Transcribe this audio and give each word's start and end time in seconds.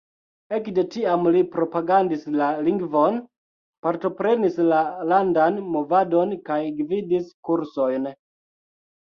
Ekde 0.57 0.83
tiam 0.93 1.27
li 1.33 1.41
propagandis 1.55 2.23
la 2.39 2.47
lingvon, 2.67 3.19
partoprenis 3.89 4.57
la 4.73 4.81
landan 5.13 5.61
movadon 5.77 6.35
kaj 6.51 6.59
gvidis 6.81 7.31
kursojn. 7.51 8.11